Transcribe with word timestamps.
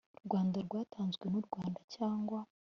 Rwanda 0.25 0.57
rwatanzwe 0.67 1.25
n 1.29 1.33
u 1.39 1.43
Rwanda 1.47 1.79
cyangwa 1.95 2.39